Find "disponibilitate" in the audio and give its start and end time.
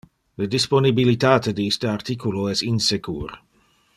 0.53-1.53